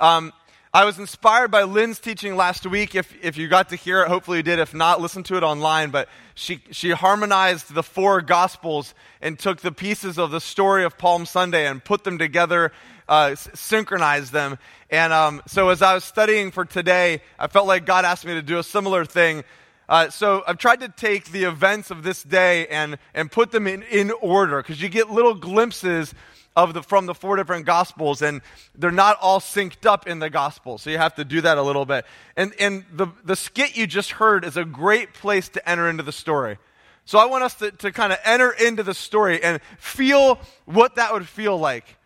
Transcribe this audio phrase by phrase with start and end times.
[0.00, 0.32] Um,
[0.72, 2.94] I was inspired by Lynn's teaching last week.
[2.94, 4.58] If, if you got to hear it, hopefully you did.
[4.58, 5.90] If not, listen to it online.
[5.90, 10.96] But she, she harmonized the four Gospels and took the pieces of the story of
[10.96, 12.72] Palm Sunday and put them together,
[13.10, 14.58] uh, synchronized them.
[14.88, 18.32] And um, so as I was studying for today, I felt like God asked me
[18.32, 19.44] to do a similar thing.
[19.86, 23.66] Uh, so I've tried to take the events of this day and, and put them
[23.66, 26.14] in, in order because you get little glimpses
[26.56, 28.42] of the, from the four different gospels, and
[28.74, 30.78] they're not all synced up in the gospel.
[30.78, 32.04] So you have to do that a little bit.
[32.36, 36.02] And, and the, the skit you just heard is a great place to enter into
[36.02, 36.58] the story.
[37.04, 40.96] So I want us to, to kind of enter into the story and feel what
[40.96, 41.96] that would feel like.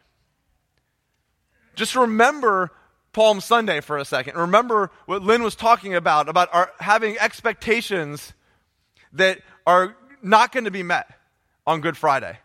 [1.74, 2.71] Just remember
[3.13, 4.37] Palm Sunday for a second.
[4.37, 8.33] Remember what Lynn was talking about, about our, having expectations
[9.13, 11.11] that are not going to be met
[11.66, 12.38] on Good Friday.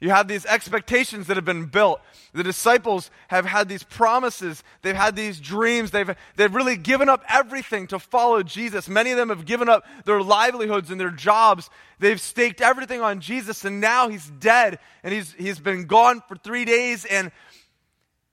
[0.00, 2.00] You have these expectations that have been built.
[2.32, 4.62] The disciples have had these promises.
[4.82, 5.90] They've had these dreams.
[5.90, 8.88] They've, they've really given up everything to follow Jesus.
[8.88, 11.68] Many of them have given up their livelihoods and their jobs.
[11.98, 16.36] They've staked everything on Jesus, and now he's dead, and he's, he's been gone for
[16.36, 17.32] three days, and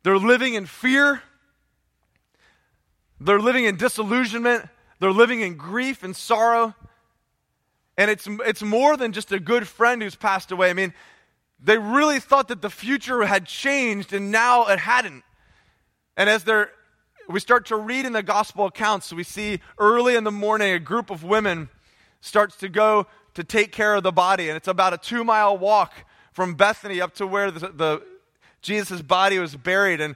[0.04, 1.24] they're living in fear.
[3.20, 4.70] They're living in disillusionment.
[5.00, 6.76] They're living in grief and sorrow.
[7.98, 10.70] And it's, it's more than just a good friend who's passed away.
[10.70, 10.94] I mean,
[11.60, 15.24] they really thought that the future had changed and now it hadn't.
[16.18, 16.72] And as they're,
[17.30, 20.80] we start to read in the gospel accounts, we see early in the morning a
[20.80, 21.70] group of women
[22.22, 24.50] starts to go to take care of the body.
[24.50, 25.94] And it's about a two mile walk
[26.34, 28.04] from Bethany up to where the, the
[28.62, 30.02] Jesus' body was buried.
[30.02, 30.16] And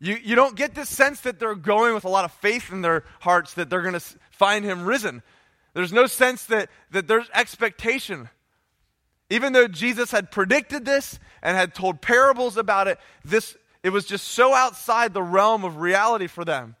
[0.00, 2.82] you, you don't get this sense that they're going with a lot of faith in
[2.82, 5.22] their hearts that they're going to find him risen.
[5.74, 8.28] There's no sense that, that there's expectation.
[9.30, 14.04] Even though Jesus had predicted this and had told parables about it, this, it was
[14.04, 16.76] just so outside the realm of reality for them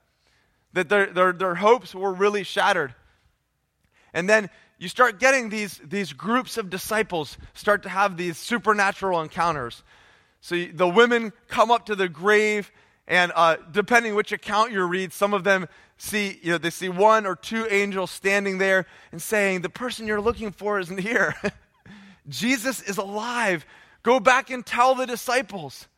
[0.74, 2.94] that their, their, their hopes were really shattered.
[4.12, 9.20] And then you start getting these, these groups of disciples start to have these supernatural
[9.22, 9.82] encounters.
[10.40, 12.70] So the women come up to the grave,
[13.06, 16.88] and uh, depending which account you read, some of them see, you know, they see
[16.88, 21.34] one or two angels standing there and saying, The person you're looking for isn't here.
[22.28, 23.66] Jesus is alive.
[24.02, 25.88] Go back and tell the disciples.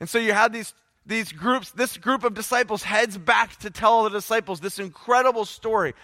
[0.00, 4.04] And so you have these, these groups, this group of disciples heads back to tell
[4.04, 5.94] the disciples this incredible story.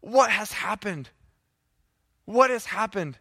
[0.00, 1.10] What has happened?
[2.24, 3.18] What has happened?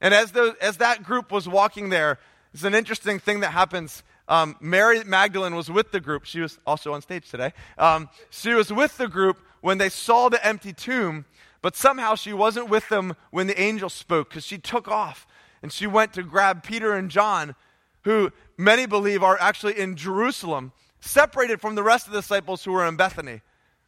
[0.00, 2.18] And as, the, as that group was walking there,
[2.52, 4.02] it's an interesting thing that happens.
[4.28, 6.24] Um, Mary Magdalene was with the group.
[6.24, 7.52] She was also on stage today.
[7.78, 11.24] Um, she was with the group when they saw the empty tomb
[11.62, 15.26] but somehow she wasn't with them when the angel spoke because she took off
[15.62, 17.54] and she went to grab Peter and John,
[18.02, 22.72] who many believe are actually in Jerusalem, separated from the rest of the disciples who
[22.72, 23.40] were in Bethany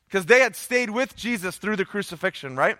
[0.06, 2.78] because they had stayed with Jesus through the crucifixion, right?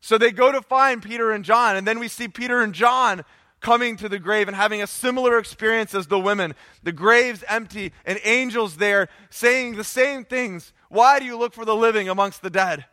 [0.00, 3.24] So they go to find Peter and John, and then we see Peter and John
[3.60, 6.54] coming to the grave and having a similar experience as the women.
[6.82, 10.72] The grave's empty, and angels there saying the same things.
[10.88, 12.86] Why do you look for the living amongst the dead?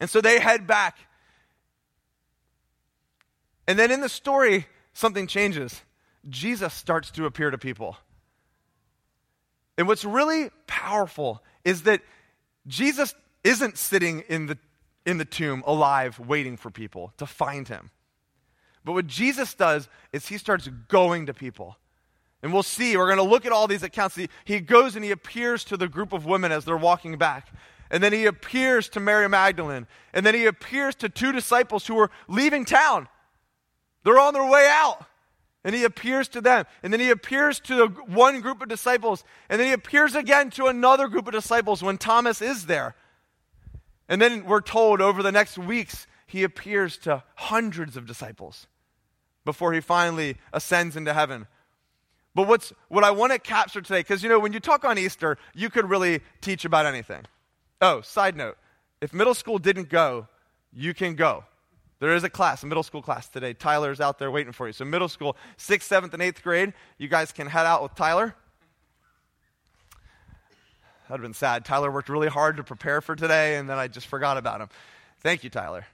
[0.00, 0.98] And so they head back.
[3.66, 5.82] And then in the story, something changes.
[6.28, 7.96] Jesus starts to appear to people.
[9.78, 12.00] And what's really powerful is that
[12.66, 13.14] Jesus
[13.44, 14.58] isn't sitting in the,
[15.04, 17.90] in the tomb alive waiting for people to find him.
[18.84, 21.76] But what Jesus does is he starts going to people.
[22.42, 24.14] And we'll see, we're going to look at all these accounts.
[24.14, 27.52] He, he goes and he appears to the group of women as they're walking back.
[27.90, 29.86] And then he appears to Mary Magdalene.
[30.12, 33.08] And then he appears to two disciples who are leaving town.
[34.04, 35.04] They're on their way out.
[35.64, 36.64] And he appears to them.
[36.82, 39.24] And then he appears to one group of disciples.
[39.48, 42.94] And then he appears again to another group of disciples when Thomas is there.
[44.08, 48.66] And then we're told over the next weeks, he appears to hundreds of disciples
[49.44, 51.46] before he finally ascends into heaven.
[52.34, 54.98] But what's, what I want to capture today, because you know, when you talk on
[54.98, 57.22] Easter, you could really teach about anything.
[57.80, 58.56] Oh, side note
[59.00, 60.26] if middle school didn't go,
[60.72, 61.44] you can go.
[61.98, 63.54] There is a class, a middle school class today.
[63.54, 64.72] Tyler's out there waiting for you.
[64.72, 68.34] So, middle school, sixth, seventh, and eighth grade, you guys can head out with Tyler.
[71.08, 71.64] That would have been sad.
[71.64, 74.68] Tyler worked really hard to prepare for today, and then I just forgot about him.
[75.20, 75.86] Thank you, Tyler.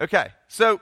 [0.00, 0.80] Okay, so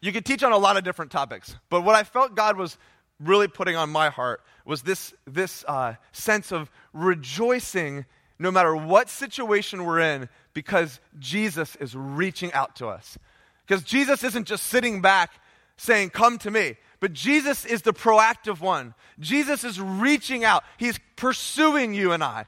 [0.00, 2.78] you could teach on a lot of different topics, but what I felt God was
[3.20, 8.06] really putting on my heart was this, this uh, sense of rejoicing
[8.40, 13.18] no matter what situation we're in, because Jesus is reaching out to us.
[13.66, 15.30] Because Jesus isn't just sitting back
[15.76, 18.94] saying, Come to me, but Jesus is the proactive one.
[19.20, 22.46] Jesus is reaching out, He's pursuing you and I.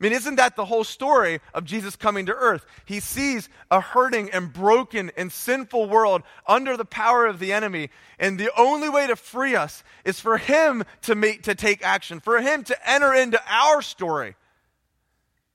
[0.00, 2.64] I mean, isn't that the whole story of Jesus coming to earth?
[2.86, 7.90] He sees a hurting and broken and sinful world under the power of the enemy.
[8.18, 12.18] And the only way to free us is for him to, make, to take action,
[12.18, 14.36] for him to enter into our story.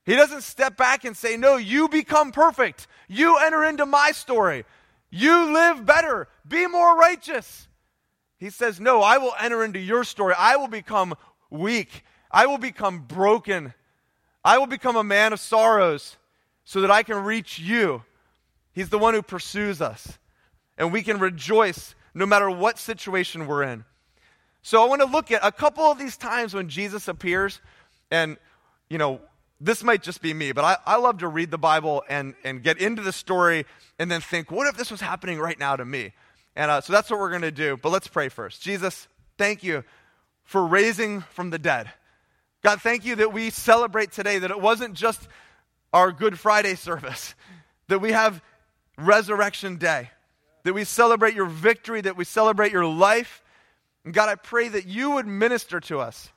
[0.06, 2.88] He doesn't step back and say, No, you become perfect.
[3.08, 4.66] You enter into my story.
[5.10, 6.28] You live better.
[6.48, 7.68] Be more righteous.
[8.38, 10.36] He says, No, I will enter into your story.
[10.38, 11.16] I will become
[11.50, 12.04] weak.
[12.30, 13.74] I will become broken.
[14.44, 16.18] I will become a man of sorrows
[16.66, 18.04] so that I can reach you.
[18.74, 20.20] He's the one who pursues us.
[20.78, 23.86] And we can rejoice no matter what situation we're in.
[24.62, 27.62] So I want to look at a couple of these times when Jesus appears.
[28.12, 28.38] And,
[28.90, 29.22] you know,
[29.60, 32.62] this might just be me, but I, I love to read the Bible and, and
[32.62, 33.66] get into the story
[33.98, 36.14] and then think, what if this was happening right now to me?
[36.56, 37.78] And uh, so that's what we're going to do.
[37.78, 38.62] But let's pray first.
[38.62, 39.08] Jesus,
[39.38, 39.84] thank you
[40.44, 41.90] for raising from the dead.
[42.64, 45.28] God, thank you that we celebrate today, that it wasn't just
[45.94, 47.36] our Good Friday service,
[47.88, 48.42] that we have
[48.98, 50.10] Resurrection Day,
[50.64, 53.42] that we celebrate your victory, that we celebrate your life.
[54.04, 56.30] And God, I pray that you would minister to us.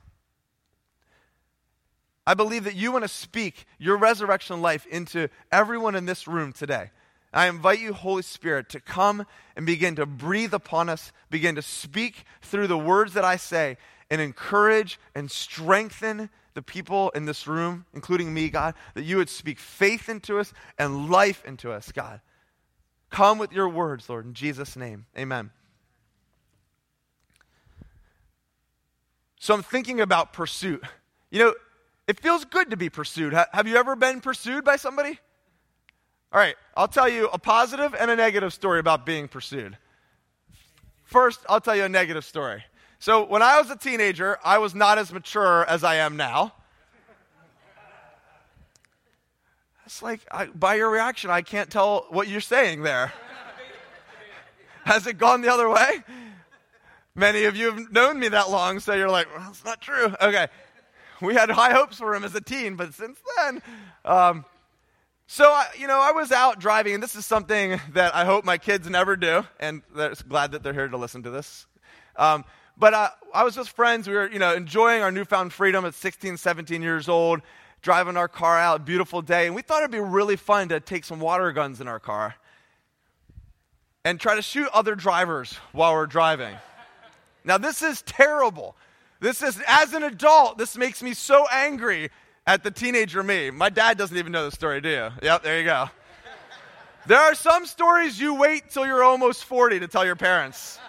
[2.29, 6.53] I believe that you want to speak your resurrection life into everyone in this room
[6.53, 6.91] today.
[7.33, 11.63] I invite you, Holy Spirit, to come and begin to breathe upon us, begin to
[11.63, 13.77] speak through the words that I say,
[14.11, 19.29] and encourage and strengthen the people in this room, including me, God, that you would
[19.29, 22.21] speak faith into us and life into us, God.
[23.09, 25.07] Come with your words, Lord, in Jesus' name.
[25.17, 25.49] Amen.
[29.39, 30.83] So I'm thinking about pursuit.
[31.31, 31.53] You know,
[32.09, 33.33] it feels good to be pursued.
[33.53, 35.19] Have you ever been pursued by somebody?
[36.33, 39.77] All right, I'll tell you a positive and a negative story about being pursued.
[41.03, 42.63] First, I'll tell you a negative story.
[42.97, 46.53] So, when I was a teenager, I was not as mature as I am now.
[49.85, 53.13] It's like, I, by your reaction, I can't tell what you're saying there.
[54.83, 56.03] Has it gone the other way?
[57.13, 60.15] Many of you have known me that long, so you're like, well, that's not true.
[60.19, 60.47] Okay.
[61.25, 63.61] We had high hopes for him as a teen, but since then,
[64.05, 64.45] um,
[65.31, 68.45] so, I, you know, I was out driving, and this is something that I hope
[68.45, 71.67] my kids never do, and they're glad that they're here to listen to this.
[72.15, 72.45] Um,
[72.77, 74.07] but uh, I was with friends.
[74.07, 77.41] We were, you know, enjoying our newfound freedom at 16, 17 years old,
[77.83, 79.45] driving our car out, beautiful day.
[79.45, 82.33] And we thought it'd be really fun to take some water guns in our car
[84.03, 86.55] and try to shoot other drivers while we're driving.
[87.43, 88.75] now, this is terrible.
[89.19, 92.09] This is, as an adult, this makes me so angry
[92.47, 93.51] at the teenager me.
[93.51, 95.09] My dad doesn't even know the story, do you?
[95.21, 95.89] Yep, there you go.
[97.05, 100.79] There are some stories you wait till you're almost 40 to tell your parents.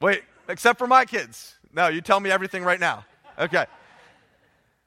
[0.00, 1.54] Wait, except for my kids.
[1.72, 3.04] No, you tell me everything right now.
[3.38, 3.66] Okay.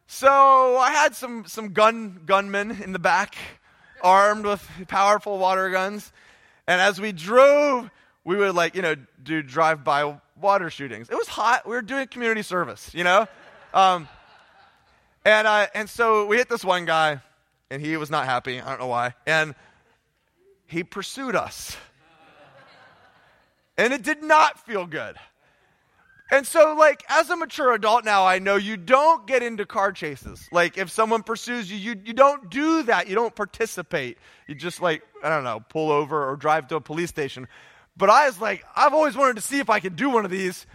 [0.07, 3.35] So I had some, some gun gunmen in the back,
[4.01, 6.11] armed with powerful water guns.
[6.67, 7.89] And as we drove,
[8.23, 11.09] we would like, you know, do drive-by water shootings.
[11.09, 11.67] It was hot.
[11.67, 13.27] We were doing community service, you know?
[13.73, 14.07] Um,
[15.25, 17.21] and, uh, and so we hit this one guy,
[17.69, 18.59] and he was not happy.
[18.59, 19.13] I don't know why.
[19.25, 19.55] And
[20.67, 21.77] he pursued us
[23.77, 25.15] and it did not feel good.
[26.31, 29.91] And so, like, as a mature adult now, I know you don't get into car
[29.91, 30.47] chases.
[30.51, 33.07] Like, if someone pursues you, you, you don't do that.
[33.07, 34.17] You don't participate.
[34.47, 37.47] You just, like, I don't know, pull over or drive to a police station.
[37.95, 40.31] But I was like, I've always wanted to see if I could do one of
[40.31, 40.65] these.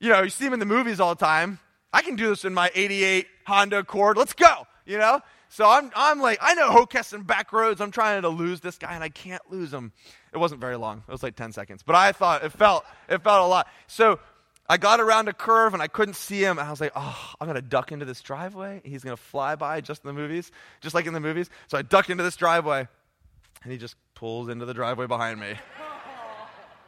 [0.00, 1.58] You know, you see them in the movies all the time.
[1.92, 4.16] I can do this in my 88 Honda Accord.
[4.16, 5.20] Let's go, you know?
[5.48, 7.80] So I'm, I'm like, I know Hockessin back roads.
[7.80, 9.92] I'm trying to lose this guy, and I can't lose him.
[10.32, 11.04] It wasn't very long.
[11.06, 11.84] It was like 10 seconds.
[11.84, 13.68] But I thought it felt, it felt a lot.
[13.86, 14.18] So
[14.68, 16.58] I got around a curve, and I couldn't see him.
[16.58, 18.82] I was like, oh, I'm going to duck into this driveway.
[18.84, 21.48] He's going to fly by just in the movies, just like in the movies.
[21.68, 22.88] So I ducked into this driveway,
[23.62, 25.54] and he just pulls into the driveway behind me.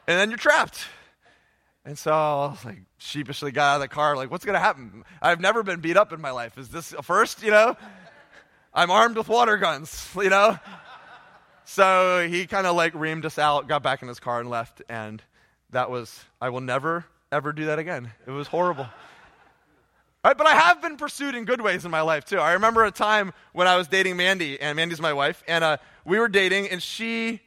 [0.07, 0.87] And then you're trapped.
[1.85, 4.61] And so I was like sheepishly got out of the car, like, what's going to
[4.61, 5.05] happen?
[5.23, 6.59] I've never been beat up in my life.
[6.59, 7.77] Is this a first, you know?
[8.75, 10.59] I'm armed with water guns, you know?
[11.65, 14.83] So he kind of like reamed us out, got back in his car, and left.
[14.89, 15.23] And
[15.71, 18.13] that was, I will never, ever do that again.
[18.27, 18.87] It was horrible.
[20.25, 22.39] Right, but I have been pursued in good ways in my life too.
[22.41, 25.77] I remember a time when I was dating Mandy, and Mandy's my wife, and uh,
[26.05, 27.41] we were dating, and she,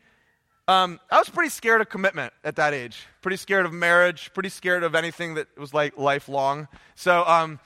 [0.70, 3.08] um, I was pretty scared of commitment at that age.
[3.24, 4.30] Pretty scared of marriage.
[4.36, 6.68] Pretty scared of anything that was like lifelong.
[6.94, 7.60] So um,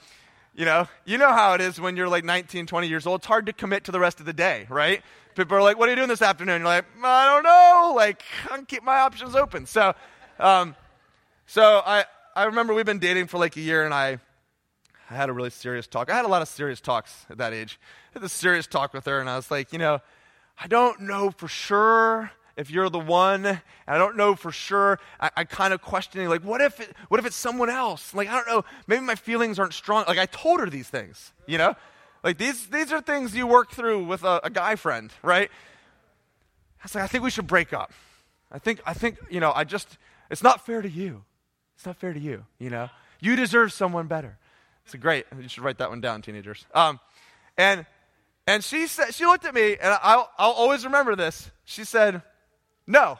[0.54, 3.20] you know, you know how it is when you're like 19, 20 years old.
[3.20, 5.02] It's hard to commit to the rest of the day, right?
[5.34, 8.22] People are like, "What are you doing this afternoon?" You're like, "I don't know." Like,
[8.50, 9.66] I keep my options open.
[9.66, 9.94] So,
[10.38, 10.74] um,
[11.44, 14.18] So I, I remember we've been dating for like a year, and I,
[15.10, 16.10] I had a really serious talk.
[16.10, 17.78] I had a lot of serious talks at that age.
[17.82, 20.00] I had this serious talk with her, and I was like, you know,
[20.58, 23.60] I don't know for sure if you're the one.
[23.86, 24.98] I don't know for sure.
[25.20, 28.14] I, I kind of questioning, like, what if, it, what if it's someone else?
[28.14, 28.64] Like, I don't know.
[28.86, 30.04] Maybe my feelings aren't strong.
[30.06, 31.74] Like, I told her these things, you know?
[32.22, 35.50] Like, these, these are things you work through with a, a guy friend, right?
[36.80, 37.92] I was like, I think we should break up.
[38.50, 39.98] I think, I think, you know, I just,
[40.30, 41.24] it's not fair to you.
[41.76, 42.88] It's not fair to you, you know?
[43.20, 44.38] You deserve someone better.
[44.84, 46.66] It's great, you should write that one down, teenagers.
[46.74, 47.00] Um,
[47.56, 47.86] and,
[48.46, 51.50] and she said, she looked at me, and I'll, I'll always remember this.
[51.64, 52.22] She said,
[52.86, 53.18] no.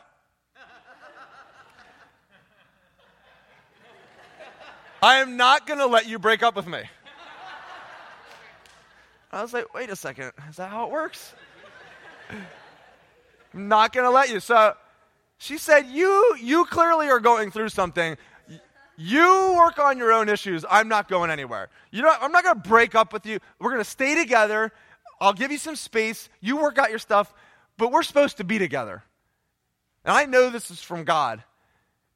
[5.03, 6.83] I am not going to let you break up with me.
[9.31, 11.35] I was like, wait a second, is that how it works?
[13.53, 14.41] I'm not going to let you.
[14.41, 14.75] So
[15.39, 18.17] she said, you, you clearly are going through something.
[18.97, 20.65] You work on your own issues.
[20.71, 21.69] I'm not going anywhere.
[21.91, 23.41] You know, I'm not going to break up with you.
[23.59, 24.73] We're going to stay together.
[25.21, 26.29] I'll give you some space.
[26.41, 27.35] You work out your stuff,
[27.77, 29.03] but we're supposed to be together.
[30.05, 31.43] And I know this is from God.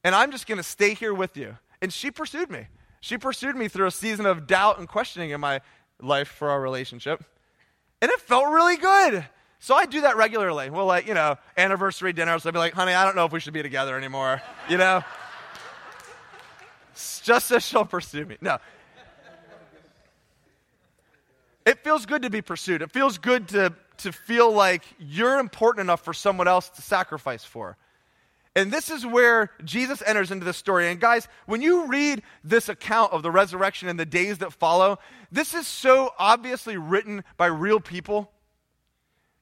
[0.03, 1.57] And I'm just going to stay here with you.
[1.81, 2.67] And she pursued me.
[3.01, 5.61] She pursued me through a season of doubt and questioning in my
[6.01, 7.23] life for our relationship.
[8.01, 9.25] And it felt really good.
[9.59, 10.69] So I do that regularly.
[10.69, 13.39] Well, like, you know, anniversary dinners, I'll be like, honey, I don't know if we
[13.39, 14.41] should be together anymore.
[14.69, 15.03] You know?
[17.23, 18.37] Just as she'll pursue me.
[18.39, 18.57] No.
[21.65, 22.81] It feels good to be pursued.
[22.81, 27.43] It feels good to, to feel like you're important enough for someone else to sacrifice
[27.43, 27.77] for.
[28.55, 30.89] And this is where Jesus enters into the story.
[30.89, 34.99] And guys, when you read this account of the resurrection and the days that follow,
[35.31, 38.31] this is so obviously written by real people.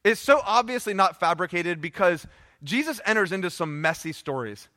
[0.03, 2.27] It's so obviously not fabricated because
[2.63, 4.67] Jesus enters into some messy stories.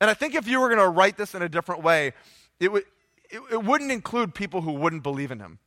[0.00, 2.12] And I think if you were going to write this in a different way,
[2.58, 2.84] it, would,
[3.28, 5.58] it, it wouldn't include people who wouldn't believe in him.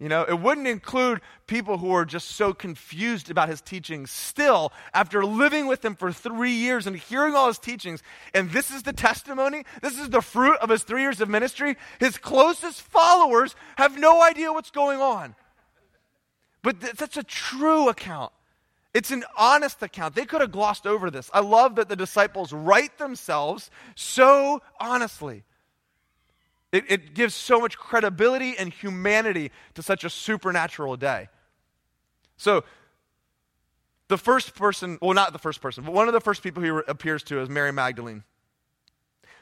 [0.00, 4.72] You know, it wouldn't include people who are just so confused about his teachings still
[4.94, 8.02] after living with him for three years and hearing all his teachings.
[8.32, 9.64] And this is the testimony.
[9.82, 11.76] This is the fruit of his three years of ministry.
[11.98, 15.34] His closest followers have no idea what's going on.
[16.62, 18.32] But th- that's a true account.
[18.94, 20.14] It's an honest account.
[20.14, 21.30] They could have glossed over this.
[21.34, 25.44] I love that the disciples write themselves so honestly.
[26.72, 31.28] It, it gives so much credibility and humanity to such a supernatural day.
[32.36, 32.64] So,
[34.08, 36.70] the first person, well, not the first person, but one of the first people he
[36.88, 38.24] appears to is Mary Magdalene.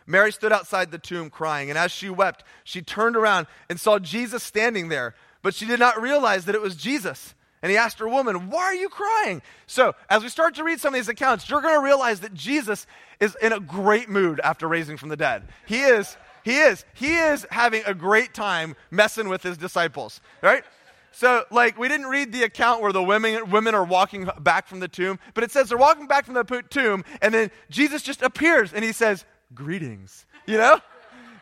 [0.06, 3.98] Mary stood outside the tomb crying, and as she wept, she turned around and saw
[3.98, 7.34] Jesus standing there, but she did not realize that it was Jesus.
[7.62, 9.42] And he asked her, Woman, why are you crying?
[9.66, 12.32] So, as we start to read some of these accounts, you're going to realize that
[12.32, 12.86] Jesus
[13.20, 15.42] is in a great mood after raising from the dead.
[15.66, 16.16] He is
[16.48, 16.84] he is.
[16.94, 20.64] He is having a great time messing with his disciples, right?
[21.12, 24.80] So, like, we didn't read the account where the women, women are walking back from
[24.80, 28.22] the tomb, but it says they're walking back from the tomb, and then Jesus just
[28.22, 30.24] appears and he says, Greetings.
[30.46, 30.80] You know?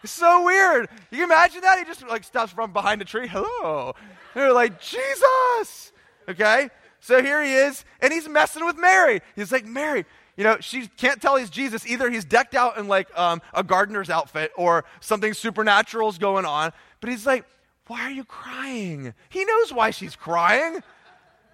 [0.02, 0.88] It's so weird.
[1.10, 1.78] You imagine that?
[1.78, 3.28] He just, like, stops from behind a tree.
[3.28, 3.94] Hello.
[4.34, 5.92] And they're like, Jesus.
[6.28, 6.68] Okay?
[6.98, 9.20] So here he is, and he's messing with Mary.
[9.36, 10.04] He's like, Mary,
[10.36, 11.86] you know, she can't tell he's Jesus.
[11.86, 16.44] Either he's decked out in like um, a gardener's outfit or something supernatural is going
[16.44, 16.72] on.
[17.00, 17.44] But he's like,
[17.86, 19.14] why are you crying?
[19.28, 20.82] He knows why she's crying.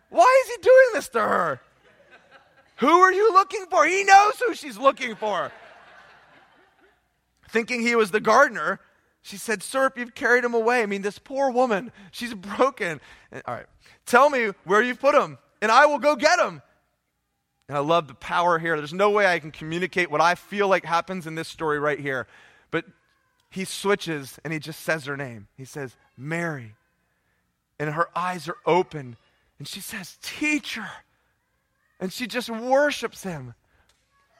[0.08, 1.60] Why is he doing this to her?
[2.76, 3.86] Who are you looking for?
[3.86, 5.52] He knows who she's looking for.
[7.48, 8.80] Thinking he was the gardener,
[9.20, 10.82] she said, Sir, if you've carried him away.
[10.82, 13.00] I mean, this poor woman, she's broken.
[13.46, 13.66] All right,
[14.06, 16.62] tell me where you've put him, and I will go get him.
[17.72, 18.76] And I love the power here.
[18.76, 21.98] There's no way I can communicate what I feel like happens in this story right
[21.98, 22.26] here.
[22.70, 22.84] But
[23.48, 25.48] he switches and he just says her name.
[25.56, 26.74] He says, Mary.
[27.78, 29.16] And her eyes are open.
[29.58, 30.86] And she says, Teacher.
[31.98, 33.54] And she just worships him.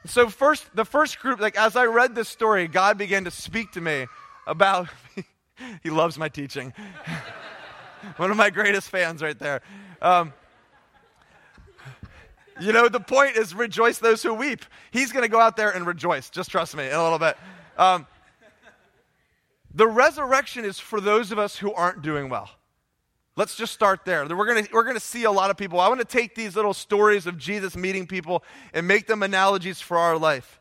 [0.05, 3.71] So, first, the first group, like as I read this story, God began to speak
[3.71, 4.05] to me
[4.45, 4.89] about,
[5.81, 6.71] he loves my teaching.
[8.17, 9.63] One of my greatest fans right there.
[10.03, 10.33] Um,
[12.59, 14.65] you know, the point is rejoice those who weep.
[14.91, 16.29] He's going to go out there and rejoice.
[16.29, 17.37] Just trust me in a little bit.
[17.77, 18.07] Um,
[19.73, 22.49] the resurrection is for those of us who aren't doing well.
[23.35, 24.27] Let's just start there.
[24.27, 25.79] We're going we're to see a lot of people.
[25.79, 28.43] I want to take these little stories of Jesus meeting people
[28.73, 30.59] and make them analogies for our life.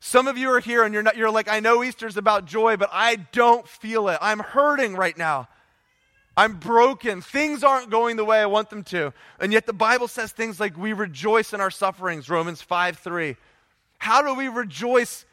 [0.00, 2.76] Some of you are here and you're, not, you're like, I know Easter's about joy,
[2.76, 4.18] but I don't feel it.
[4.20, 5.48] I'm hurting right now.
[6.36, 7.22] I'm broken.
[7.22, 9.12] Things aren't going the way I want them to.
[9.38, 13.36] And yet the Bible says things like we rejoice in our sufferings, Romans 5 3.
[13.98, 15.24] How do we rejoice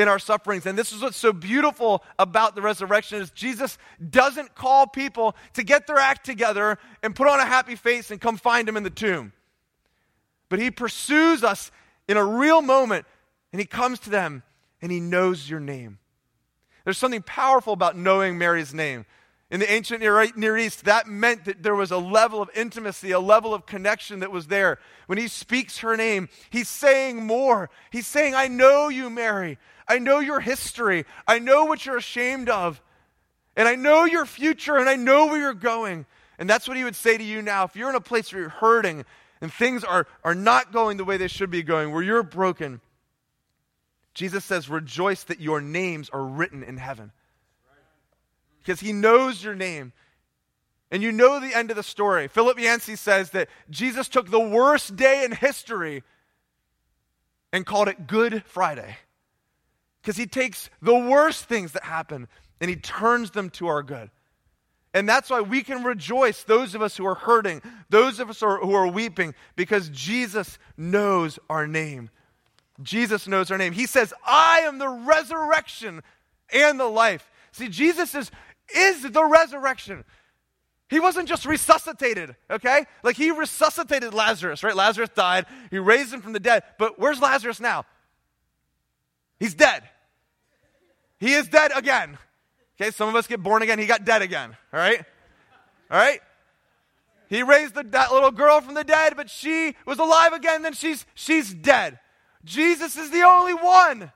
[0.00, 0.66] in our sufferings.
[0.66, 3.78] And this is what's so beautiful about the resurrection is Jesus
[4.10, 8.20] doesn't call people to get their act together and put on a happy face and
[8.20, 9.32] come find him in the tomb.
[10.48, 11.70] But he pursues us
[12.08, 13.06] in a real moment
[13.52, 14.42] and he comes to them
[14.82, 15.98] and he knows your name.
[16.84, 19.04] There's something powerful about knowing Mary's name.
[19.50, 23.18] In the ancient Near East, that meant that there was a level of intimacy, a
[23.18, 24.78] level of connection that was there.
[25.06, 27.68] When he speaks her name, he's saying more.
[27.90, 29.58] He's saying, I know you, Mary.
[29.88, 31.04] I know your history.
[31.26, 32.80] I know what you're ashamed of.
[33.56, 36.06] And I know your future, and I know where you're going.
[36.38, 37.64] And that's what he would say to you now.
[37.64, 39.04] If you're in a place where you're hurting
[39.40, 42.80] and things are, are not going the way they should be going, where you're broken,
[44.14, 47.10] Jesus says, Rejoice that your names are written in heaven
[48.62, 49.92] because he knows your name.
[50.90, 52.26] And you know the end of the story.
[52.28, 56.02] Philip Yancey says that Jesus took the worst day in history
[57.52, 58.96] and called it Good Friday.
[60.02, 62.26] Because he takes the worst things that happen
[62.60, 64.10] and he turns them to our good.
[64.92, 68.40] And that's why we can rejoice, those of us who are hurting, those of us
[68.40, 72.10] who are weeping, because Jesus knows our name.
[72.82, 73.72] Jesus knows our name.
[73.72, 76.02] He says, I am the resurrection
[76.52, 77.30] and the life.
[77.52, 78.30] See, Jesus is,
[78.76, 80.04] is the resurrection.
[80.88, 82.84] He wasn't just resuscitated, okay?
[83.04, 84.74] Like he resuscitated Lazarus, right?
[84.74, 85.46] Lazarus died.
[85.70, 86.64] He raised him from the dead.
[86.78, 87.84] But where's Lazarus now?
[89.38, 89.84] He's dead.
[91.18, 92.18] He is dead again.
[92.80, 93.78] Okay, some of us get born again.
[93.78, 95.04] He got dead again, all right?
[95.90, 96.20] All right?
[97.28, 100.72] He raised the, that little girl from the dead, but she was alive again, then
[100.72, 102.00] she's, she's dead.
[102.44, 104.10] Jesus is the only one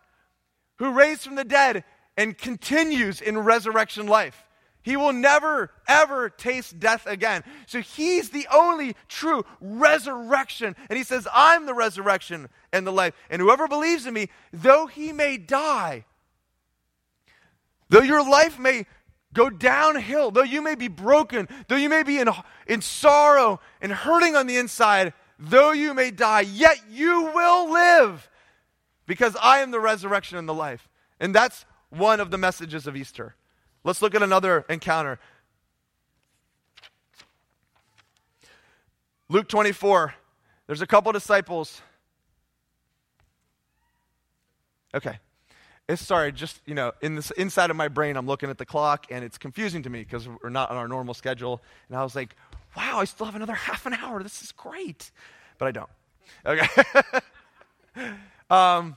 [0.78, 1.84] who raised from the dead
[2.16, 4.43] and continues in resurrection life.
[4.84, 7.42] He will never, ever taste death again.
[7.66, 10.76] So he's the only true resurrection.
[10.90, 13.14] And he says, I'm the resurrection and the life.
[13.30, 16.04] And whoever believes in me, though he may die,
[17.88, 18.84] though your life may
[19.32, 22.28] go downhill, though you may be broken, though you may be in,
[22.66, 28.28] in sorrow and hurting on the inside, though you may die, yet you will live
[29.06, 30.90] because I am the resurrection and the life.
[31.18, 33.34] And that's one of the messages of Easter.
[33.84, 35.18] Let's look at another encounter.
[39.28, 40.14] Luke 24.
[40.66, 41.82] There's a couple disciples.
[44.94, 45.18] Okay.
[45.86, 48.64] It's sorry, just, you know, in this inside of my brain, I'm looking at the
[48.64, 51.60] clock and it's confusing to me because we're not on our normal schedule.
[51.88, 52.34] And I was like,
[52.74, 54.22] wow, I still have another half an hour.
[54.22, 55.10] This is great.
[55.58, 55.90] But I don't.
[56.46, 56.66] Okay.
[58.50, 58.96] um,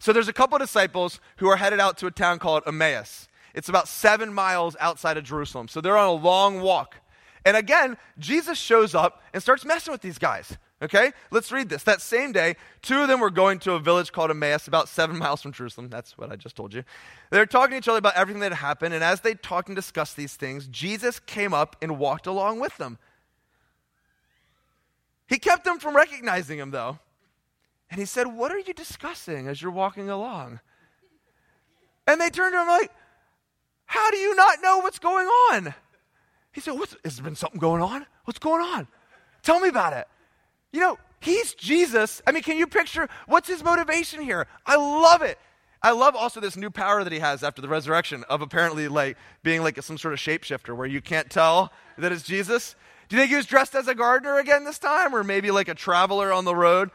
[0.00, 3.28] so there's a couple disciples who are headed out to a town called Emmaus.
[3.54, 5.68] It's about seven miles outside of Jerusalem.
[5.68, 6.96] So they're on a long walk.
[7.44, 10.56] And again, Jesus shows up and starts messing with these guys.
[10.82, 11.12] Okay?
[11.30, 11.82] Let's read this.
[11.82, 15.18] That same day, two of them were going to a village called Emmaus, about seven
[15.18, 15.90] miles from Jerusalem.
[15.90, 16.82] That's what I just told you.
[17.30, 18.94] They're talking to each other about everything that had happened.
[18.94, 22.76] And as they talked and discussed these things, Jesus came up and walked along with
[22.78, 22.98] them.
[25.26, 26.98] He kept them from recognizing him, though.
[27.90, 30.60] And he said, What are you discussing as you're walking along?
[32.06, 32.90] And they turned to him like,
[33.86, 35.74] How do you not know what's going on?
[36.52, 38.06] He said, What's, Has there been something going on?
[38.24, 38.86] What's going on?
[39.42, 40.06] Tell me about it.
[40.72, 42.22] You know, he's Jesus.
[42.26, 44.46] I mean, can you picture what's his motivation here?
[44.64, 45.38] I love it.
[45.82, 49.16] I love also this new power that he has after the resurrection of apparently like
[49.42, 52.74] being like some sort of shapeshifter where you can't tell that it's Jesus.
[53.08, 55.68] Do you think he was dressed as a gardener again this time or maybe like
[55.68, 56.90] a traveler on the road?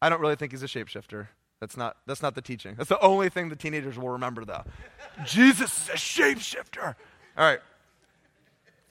[0.00, 1.28] I don't really think he's a shapeshifter.
[1.60, 2.74] That's not, that's not the teaching.
[2.76, 4.64] That's the only thing the teenagers will remember, though.
[5.24, 6.94] Jesus is a shapeshifter.
[7.36, 7.60] All right.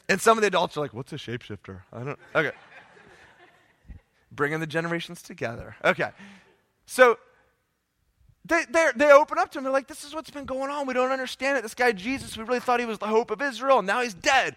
[0.10, 1.82] And some of the adults are like, what's a shapeshifter?
[1.94, 2.52] I don't, okay.
[4.32, 5.76] Bringing the generations together.
[5.84, 6.10] Okay.
[6.86, 7.18] So
[8.44, 8.64] they,
[8.96, 9.64] they open up to him.
[9.64, 10.86] They're like, this is what's been going on.
[10.88, 11.62] We don't understand it.
[11.62, 14.14] This guy, Jesus, we really thought he was the hope of Israel, and now he's
[14.14, 14.56] dead.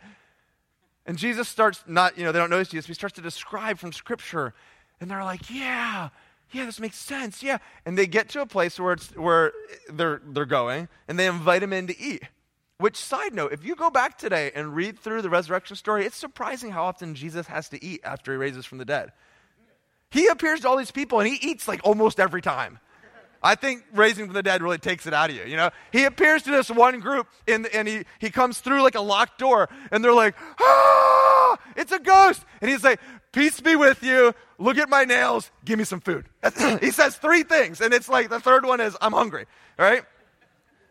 [1.07, 3.93] And Jesus starts not, you know, they don't notice Jesus, he starts to describe from
[3.93, 4.53] Scripture.
[5.01, 6.11] And they're like, yeah,
[6.51, 7.43] yeah, this makes sense.
[7.43, 7.59] Yeah.
[7.85, 9.53] And they get to a place where, it's, where
[9.91, 12.23] they're, they're going and they invite him in to eat.
[12.79, 16.17] Which, side note, if you go back today and read through the resurrection story, it's
[16.17, 19.13] surprising how often Jesus has to eat after he raises from the dead.
[20.11, 22.79] He appears to all these people and he eats like almost every time.
[23.43, 25.45] I think raising from the dead really takes it out of you.
[25.45, 28.97] You know, he appears to this one group and, and he, he comes through like
[28.97, 32.45] a locked door and they're like, ah, it's a ghost.
[32.61, 33.01] And he's like,
[33.33, 34.35] peace be with you.
[34.59, 35.51] Look at my nails.
[35.65, 36.27] Give me some food.
[36.81, 37.81] he says three things.
[37.81, 39.47] And it's like the third one is, I'm hungry.
[39.79, 40.05] All right.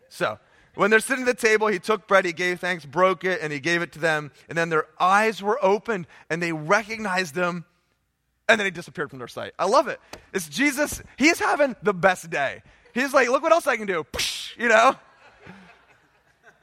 [0.08, 0.38] So
[0.74, 3.52] when they're sitting at the table, he took bread, he gave thanks, broke it, and
[3.52, 4.30] he gave it to them.
[4.48, 7.64] And then their eyes were opened and they recognized him
[8.48, 9.52] And then he disappeared from their sight.
[9.58, 10.00] I love it.
[10.32, 12.62] It's Jesus, he's having the best day.
[12.94, 14.06] He's like, look what else I can do.
[14.56, 14.96] You know?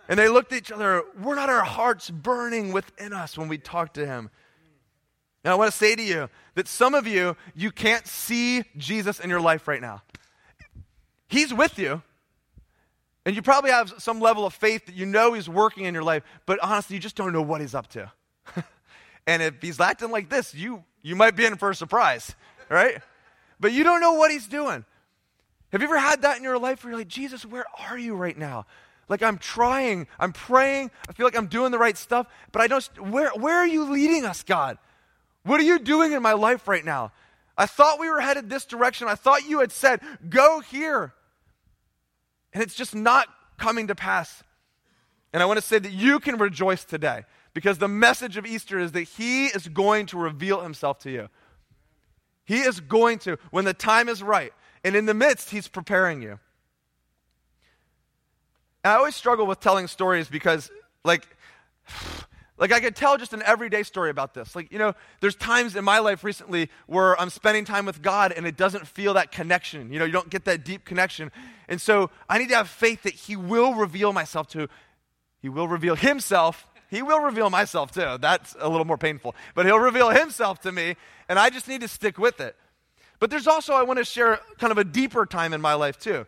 [0.09, 1.03] And they looked at each other.
[1.21, 4.29] We're not our hearts burning within us when we talk to him.
[5.45, 9.19] And I want to say to you that some of you, you can't see Jesus
[9.19, 10.01] in your life right now.
[11.27, 12.01] He's with you.
[13.27, 16.03] And you probably have some level of faith that you know he's working in your
[16.03, 18.11] life, but honestly, you just don't know what he's up to.
[19.27, 22.35] and if he's acting like this, you, you might be in for a surprise,
[22.67, 22.97] right?
[23.59, 24.83] But you don't know what he's doing.
[25.71, 28.15] Have you ever had that in your life where you're like, Jesus, where are you
[28.15, 28.65] right now?
[29.09, 32.67] Like I'm trying, I'm praying, I feel like I'm doing the right stuff, but I
[32.67, 34.79] don't, where, where are you leading us, God?
[35.45, 37.11] What are you doing in my life right now?
[37.57, 39.07] I thought we were headed this direction.
[39.07, 41.13] I thought you had said, go here.
[42.51, 43.27] And it's just not
[43.57, 44.43] coming to pass.
[45.31, 48.79] And I want to say that you can rejoice today because the message of Easter
[48.79, 51.29] is that He is going to reveal Himself to you.
[52.43, 54.51] He is going to, when the time is right.
[54.83, 56.39] And in the midst, He's preparing you.
[58.83, 60.71] And I always struggle with telling stories because,
[61.03, 61.27] like,
[62.57, 64.55] like I could tell just an everyday story about this.
[64.55, 68.31] Like, you know, there's times in my life recently where I'm spending time with God
[68.31, 69.91] and it doesn't feel that connection.
[69.91, 71.31] You know, you don't get that deep connection.
[71.67, 74.69] And so I need to have faith that He will reveal myself to,
[75.41, 76.65] He will reveal Himself.
[76.89, 78.17] He will reveal myself too.
[78.21, 79.35] That's a little more painful.
[79.53, 80.95] But He'll reveal Himself to me,
[81.27, 82.55] and I just need to stick with it.
[83.19, 85.99] But there's also, I want to share kind of a deeper time in my life
[85.99, 86.25] too.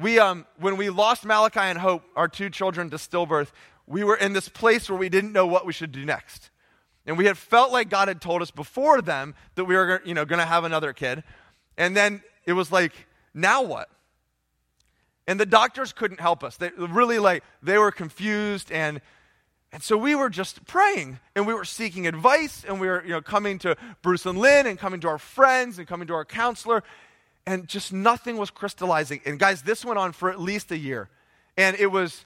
[0.00, 3.50] We, um, when we lost Malachi and Hope, our two children to stillbirth,
[3.88, 6.50] we were in this place where we didn't know what we should do next.
[7.06, 10.12] And we had felt like God had told us before them that we were you
[10.12, 11.24] know, going to have another kid.
[11.78, 12.92] And then it was like,
[13.32, 13.88] now what?
[15.26, 16.56] And the doctors couldn't help us.
[16.56, 19.00] They really like, they were confused and
[19.70, 23.10] and so we were just praying and we were seeking advice and we were you
[23.10, 26.24] know, coming to Bruce and Lynn and coming to our friends and coming to our
[26.24, 26.82] counselor
[27.46, 29.20] and just nothing was crystallizing.
[29.26, 31.10] And guys, this went on for at least a year.
[31.58, 32.24] And it was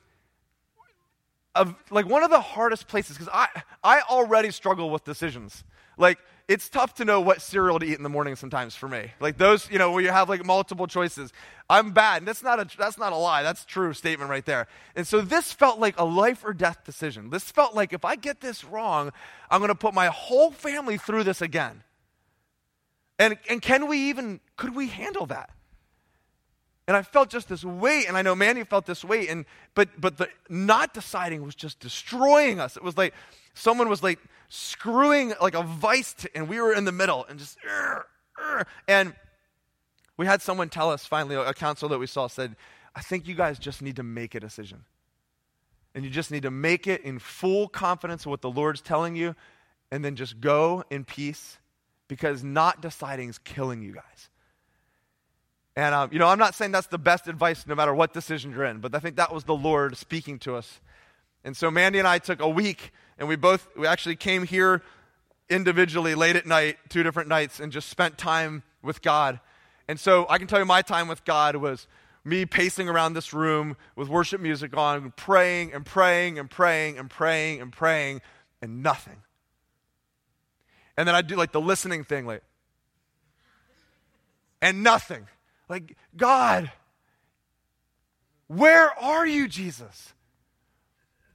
[1.54, 3.48] a, like one of the hardest places because I,
[3.82, 5.64] I already struggle with decisions.
[5.98, 9.12] Like, it's tough to know what cereal to eat in the morning sometimes for me.
[9.20, 11.32] Like those, you know, where you have like multiple choices.
[11.70, 12.18] I'm bad.
[12.18, 13.42] And that's not a that's not a lie.
[13.42, 14.66] That's true statement right there.
[14.96, 17.30] And so this felt like a life or death decision.
[17.30, 19.12] This felt like if I get this wrong,
[19.50, 21.84] I'm going to put my whole family through this again.
[23.18, 25.50] And, and can we even, could we handle that?
[26.88, 29.88] And I felt just this weight, and I know Mandy felt this weight, and but
[30.00, 32.76] but the not deciding was just destroying us.
[32.76, 33.14] It was like
[33.54, 34.18] someone was like
[34.48, 37.56] screwing like a vice, to, and we were in the middle, and just
[38.88, 39.14] and
[40.16, 42.56] we had someone tell us finally, a counselor that we saw said,
[42.96, 44.84] "I think you guys just need to make a decision,
[45.94, 49.14] and you just need to make it in full confidence of what the Lord's telling
[49.14, 49.36] you,
[49.92, 51.58] and then just go in peace."
[52.12, 54.28] because not deciding is killing you guys.
[55.74, 58.50] And, um, you know, I'm not saying that's the best advice no matter what decision
[58.50, 60.80] you're in, but I think that was the Lord speaking to us.
[61.44, 64.82] And so Mandy and I took a week, and we both, we actually came here
[65.48, 69.40] individually late at night, two different nights, and just spent time with God.
[69.88, 71.86] And so I can tell you my time with God was
[72.24, 77.10] me pacing around this room with worship music on, praying and praying and praying and
[77.10, 78.20] praying and praying,
[78.60, 79.16] and nothing.
[80.96, 82.42] And then I'd do like the listening thing, like,
[84.60, 85.26] and nothing.
[85.72, 86.70] Like, God,
[88.46, 90.12] where are you, Jesus?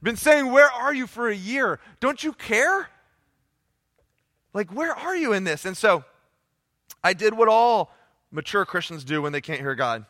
[0.00, 1.80] Been saying, Where are you for a year?
[1.98, 2.88] Don't you care?
[4.54, 5.64] Like, where are you in this?
[5.64, 6.04] And so
[7.02, 7.92] I did what all
[8.30, 10.06] mature Christians do when they can't hear God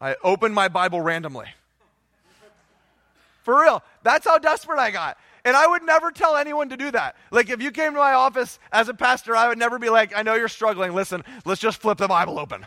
[0.00, 1.46] I opened my Bible randomly.
[3.44, 3.84] For real.
[4.02, 5.18] That's how desperate I got.
[5.44, 7.14] And I would never tell anyone to do that.
[7.30, 10.16] Like, if you came to my office as a pastor, I would never be like,
[10.16, 10.94] I know you're struggling.
[10.96, 12.66] Listen, let's just flip the Bible open.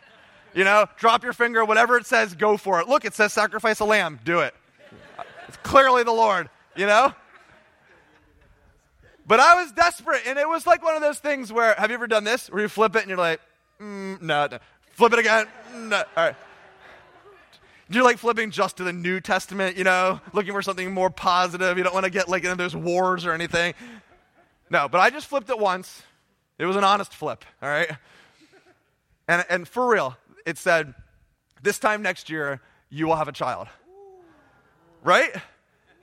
[0.54, 2.88] You know, drop your finger, whatever it says, go for it.
[2.88, 4.20] Look, it says sacrifice a lamb.
[4.24, 4.54] Do it.
[5.48, 7.14] It's clearly the Lord, you know?
[9.26, 11.96] But I was desperate, and it was like one of those things where, have you
[11.96, 12.50] ever done this?
[12.50, 13.40] Where you flip it and you're like,
[13.80, 14.60] mm, no, no.
[14.92, 15.48] Flip it again.
[15.74, 15.98] No.
[15.98, 16.36] All right.
[17.90, 21.78] You're like flipping just to the New Testament, you know, looking for something more positive.
[21.78, 23.74] You don't want to get like into those wars or anything.
[24.70, 26.02] No, but I just flipped it once.
[26.58, 27.92] It was an honest flip, all right?
[29.28, 30.94] And, and for real, it said,
[31.62, 33.68] This time next year, you will have a child.
[35.04, 35.34] Right?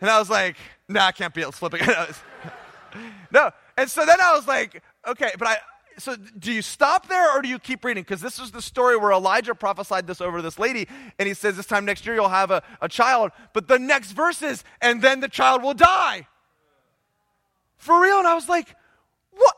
[0.00, 0.56] And I was like,
[0.88, 1.82] Nah, I can't be able to flip it.
[3.30, 3.50] no.
[3.76, 5.56] And so then I was like, Okay, but I,
[5.98, 8.02] so do you stop there or do you keep reading?
[8.02, 11.56] Because this is the story where Elijah prophesied this over this lady, and he says,
[11.56, 13.32] This time next year you'll have a, a child.
[13.52, 16.26] But the next verse is, and then the child will die.
[17.76, 18.18] For real?
[18.18, 18.74] And I was like,
[19.32, 19.56] What?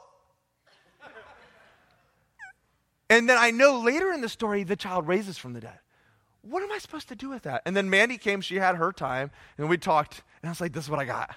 [3.12, 5.78] And then I know later in the story, the child raises from the dead.
[6.40, 7.60] What am I supposed to do with that?
[7.66, 10.72] And then Mandy came, she had her time, and we talked, and I was like,
[10.72, 11.36] this is what I got.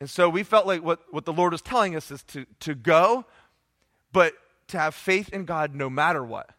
[0.00, 2.74] And so we felt like what, what the Lord was telling us is to, to
[2.74, 3.24] go,
[4.12, 4.34] but
[4.66, 6.50] to have faith in God no matter what.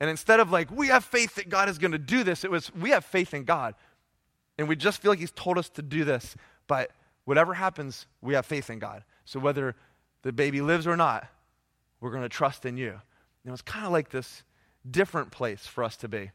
[0.00, 2.50] And instead of like, we have faith that God is going to do this, it
[2.50, 3.74] was, we have faith in God.
[4.56, 6.34] And we just feel like He's told us to do this.
[6.66, 6.92] But
[7.26, 9.04] whatever happens, we have faith in God.
[9.26, 9.76] So whether
[10.22, 11.28] the baby lives or not,
[12.00, 13.02] we're going to trust in you.
[13.48, 14.42] It was kind of like this
[14.88, 16.30] different place for us to be.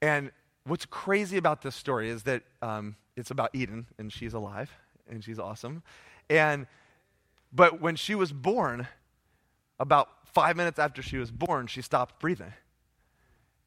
[0.00, 0.32] And
[0.64, 4.70] what's crazy about this story is that um, it's about Eden, and she's alive,
[5.08, 5.82] and she's awesome.
[6.28, 6.66] And
[7.52, 8.88] but when she was born,
[9.78, 12.52] about five minutes after she was born, she stopped breathing.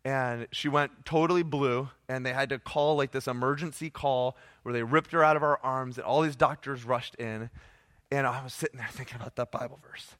[0.04, 4.74] And she went totally blue, and they had to call like this emergency call where
[4.74, 7.50] they ripped her out of our arms, and all these doctors rushed in.
[8.12, 10.16] And I was sitting there thinking about that Bible verse.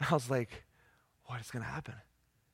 [0.00, 0.64] And I was like,
[1.26, 1.94] what is going to happen?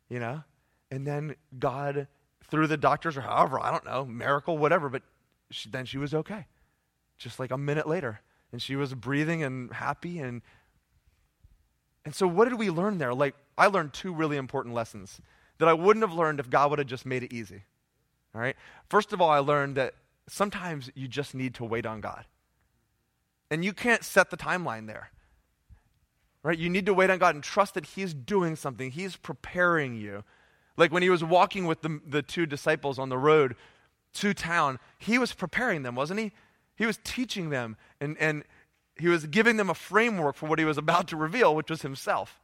[0.08, 0.42] You know?
[0.90, 2.06] And then God,
[2.44, 5.02] through the doctors or however, I don't know, miracle, whatever, but
[5.50, 6.46] she, then she was okay.
[7.18, 8.20] Just like a minute later.
[8.52, 10.42] And she was breathing and happy and
[12.06, 13.12] and so, what did we learn there?
[13.12, 15.20] Like, I learned two really important lessons
[15.58, 17.64] that I wouldn't have learned if God would have just made it easy.
[18.32, 18.54] All right?
[18.88, 19.94] First of all, I learned that
[20.28, 22.24] sometimes you just need to wait on God.
[23.50, 25.10] And you can't set the timeline there.
[26.46, 26.58] Right?
[26.58, 30.24] You need to wait on God and trust that He's doing something, He's preparing you.
[30.76, 33.56] Like when He was walking with the, the two disciples on the road
[34.14, 36.32] to town, He was preparing them, wasn't He?
[36.76, 38.44] He was teaching them and, and
[38.96, 41.82] he was giving them a framework for what he was about to reveal, which was
[41.82, 42.40] himself.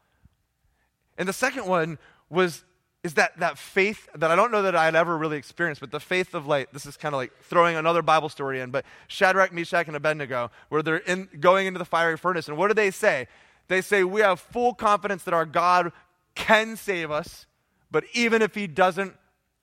[1.16, 1.98] And the second one
[2.30, 2.64] was
[3.02, 5.90] is that that faith that I don't know that I had ever really experienced, but
[5.90, 8.84] the faith of like this is kind of like throwing another Bible story in, but
[9.08, 12.74] Shadrach, Meshach, and Abednego, where they're in, going into the fiery furnace, and what do
[12.74, 13.26] they say?
[13.72, 15.92] They say we have full confidence that our God
[16.35, 17.46] can save us,
[17.90, 19.14] but even if He doesn't,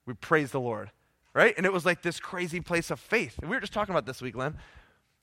[0.04, 0.90] we praise the Lord,
[1.32, 1.54] right?
[1.56, 3.38] And it was like this crazy place of faith.
[3.40, 4.56] And we were just talking about this week, Lynn.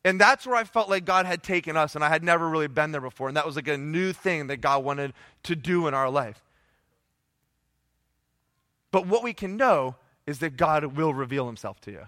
[0.06, 2.70] And that's where I felt like God had taken us, and I had never really
[2.70, 3.28] been there before.
[3.28, 5.12] And that was like a new thing that God wanted
[5.44, 6.42] to do in our life.
[8.92, 12.08] But what we can know is that God will reveal himself to you.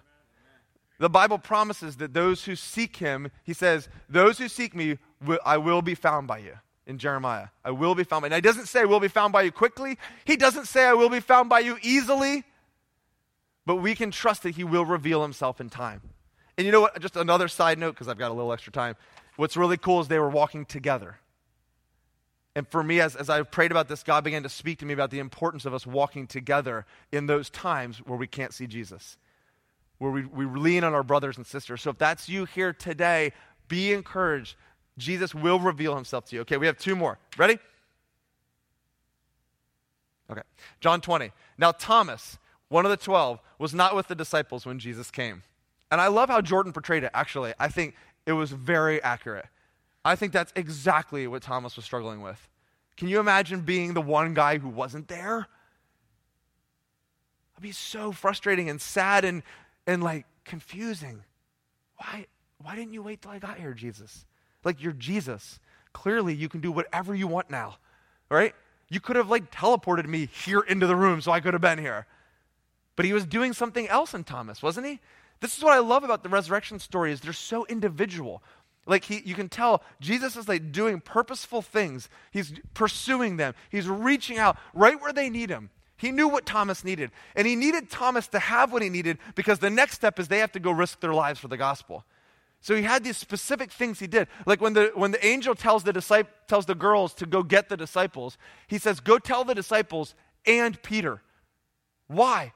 [0.98, 4.98] The Bible promises that those who seek him, he says, those who seek me,
[5.46, 6.54] I will be found by you
[6.90, 7.50] in Jeremiah.
[7.64, 8.36] I will be found by you.
[8.36, 9.98] He doesn't say I will be found by you quickly.
[10.26, 12.44] He doesn't say I will be found by you easily.
[13.66, 16.02] But we can trust that he will reveal himself in time.
[16.58, 17.00] And you know what?
[17.00, 18.96] Just another side note, because I've got a little extra time.
[19.36, 21.20] What's really cool is they were walking together.
[22.56, 24.94] And for me, as, as I prayed about this, God began to speak to me
[24.94, 29.18] about the importance of us walking together in those times where we can't see Jesus,
[30.00, 31.84] where we, we lean on our brothers and sisters.
[31.84, 33.32] So if that's you here today,
[33.68, 34.56] be encouraged.
[35.00, 36.42] Jesus will reveal himself to you.
[36.42, 37.18] Okay, we have two more.
[37.38, 37.58] Ready?
[40.32, 40.42] Okay.
[40.80, 41.32] John 20.
[41.58, 45.44] Now, Thomas, one of the twelve, was not with the disciples when Jesus came.
[45.92, 47.54] And I love how Jordan portrayed it, actually.
[47.60, 49.48] I think it was very accurate.
[50.06, 52.48] I think that's exactly what Thomas was struggling with.
[52.96, 55.48] Can you imagine being the one guy who wasn't there?
[57.54, 59.42] It'd be so frustrating and sad and,
[59.88, 61.24] and like confusing.
[61.98, 62.28] Why,
[62.62, 64.26] why didn't you wait till I got here, Jesus?
[64.64, 65.60] Like, you're Jesus.
[65.94, 67.78] Clearly, you can do whatever you want now,
[68.30, 68.54] right?
[68.90, 71.80] You could have like teleported me here into the room so I could have been
[71.80, 72.06] here.
[72.96, 75.00] But he was doing something else in Thomas, wasn't he?
[75.40, 78.44] This is what I love about the resurrection story is they're so individual.
[78.86, 82.10] Like he, you can tell Jesus is like doing purposeful things.
[82.32, 83.54] He's pursuing them.
[83.70, 85.70] He's reaching out right where they need him.
[85.96, 87.12] He knew what Thomas needed.
[87.36, 90.40] And he needed Thomas to have what he needed because the next step is they
[90.40, 92.06] have to go risk their lives for the gospel.
[92.62, 94.28] So he had these specific things he did.
[94.46, 97.70] Like when the, when the angel tells the, disciple, tells the girls to go get
[97.70, 100.14] the disciples, he says, Go tell the disciples
[100.46, 101.22] and Peter.
[102.08, 102.54] Why?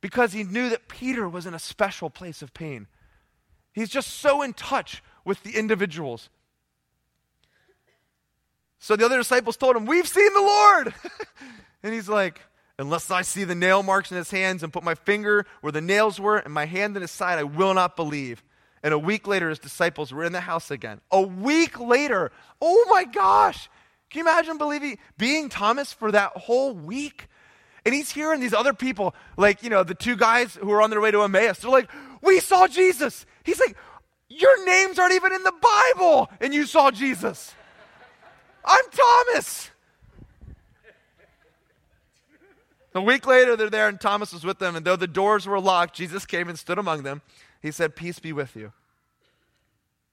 [0.00, 2.86] because he knew that Peter was in a special place of pain.
[3.72, 6.28] He's just so in touch with the individuals.
[8.78, 10.94] So the other disciples told him, We've seen the Lord.
[11.82, 12.40] and he's like,
[12.78, 15.82] Unless I see the nail marks in his hands and put my finger where the
[15.82, 18.42] nails were and my hand in his side, I will not believe.
[18.82, 21.00] And a week later, his disciples were in the house again.
[21.10, 23.68] A week later, oh my gosh.
[24.08, 27.28] Can you imagine believing being Thomas for that whole week?
[27.84, 30.90] And he's hearing these other people, like, you know, the two guys who are on
[30.90, 31.58] their way to Emmaus.
[31.58, 31.90] They're like,
[32.22, 33.24] We saw Jesus.
[33.44, 33.76] He's like,
[34.28, 37.54] Your names aren't even in the Bible, and you saw Jesus.
[38.64, 39.70] I'm Thomas.
[42.94, 44.74] A week later, they're there, and Thomas was with them.
[44.74, 47.22] And though the doors were locked, Jesus came and stood among them.
[47.60, 48.72] He said, Peace be with you.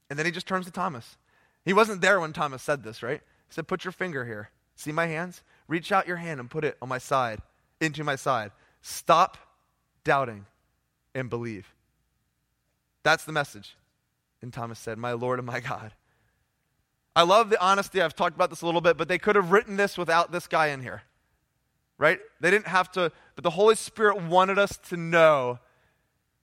[0.10, 1.18] And then he just turns to Thomas.
[1.66, 3.22] He wasn't there when Thomas said this, right?
[3.48, 5.42] He said, Put your finger here See my hands?
[5.68, 7.42] Reach out your hand and put it on my side,
[7.82, 8.52] into my side.
[8.82, 9.38] Stop
[10.04, 10.46] doubting
[11.16, 11.74] and believe.
[13.02, 13.76] That's the message.
[14.42, 15.94] And Thomas said, My Lord and my God.
[17.16, 18.04] I love the honesty.
[18.04, 20.48] I've talked about this a little bit, but they could have written this without this
[20.48, 21.02] guy in here.
[21.98, 22.20] Right?
[22.40, 25.58] They didn't have to, but the Holy Spirit wanted us to know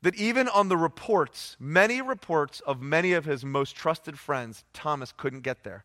[0.04, 5.14] that even on the reports, many reports of many of his most trusted friends, Thomas
[5.16, 5.82] couldn't get there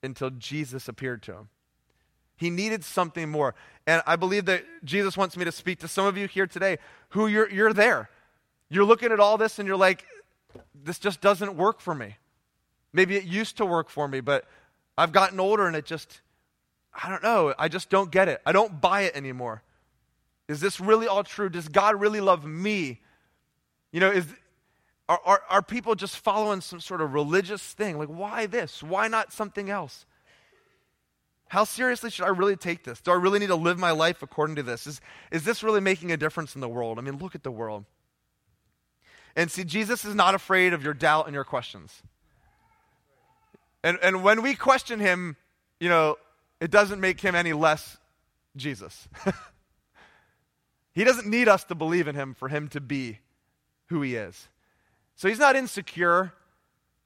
[0.00, 1.48] until Jesus appeared to him.
[2.36, 3.56] He needed something more.
[3.84, 6.78] And I believe that Jesus wants me to speak to some of you here today
[7.10, 8.10] who you're, you're there.
[8.68, 10.04] You're looking at all this and you're like,
[10.72, 12.18] this just doesn't work for me.
[12.92, 14.44] Maybe it used to work for me, but
[14.96, 16.20] I've gotten older and it just,
[16.94, 17.54] I don't know.
[17.58, 18.40] I just don't get it.
[18.46, 19.64] I don't buy it anymore.
[20.46, 21.48] Is this really all true?
[21.48, 23.00] Does God really love me?
[23.92, 24.26] You know, is,
[25.08, 27.98] are, are, are people just following some sort of religious thing?
[27.98, 28.82] Like, why this?
[28.82, 30.06] Why not something else?
[31.48, 33.02] How seriously should I really take this?
[33.02, 34.86] Do I really need to live my life according to this?
[34.86, 36.98] Is, is this really making a difference in the world?
[36.98, 37.84] I mean, look at the world.
[39.36, 42.02] And see, Jesus is not afraid of your doubt and your questions.
[43.84, 45.36] And, and when we question him,
[45.78, 46.16] you know,
[46.60, 47.98] it doesn't make him any less
[48.56, 49.08] Jesus.
[50.94, 53.18] he doesn't need us to believe in him for him to be
[53.92, 54.48] who he is.
[55.14, 56.32] So he's not insecure